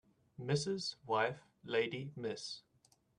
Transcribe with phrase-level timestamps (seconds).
[0.41, 0.95] Mrs.
[1.05, 2.61] wife lady Miss